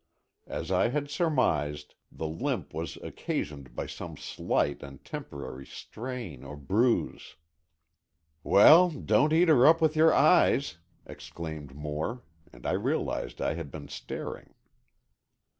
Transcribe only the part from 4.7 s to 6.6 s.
and temporary strain or